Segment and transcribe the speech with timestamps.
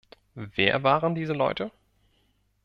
[0.33, 1.69] Wer waren diese Leute?